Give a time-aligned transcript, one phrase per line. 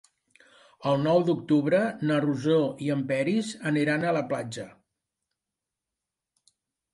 [0.91, 2.55] El nou d'octubre na Rosó
[2.85, 4.67] i en Peris aniran a la platja.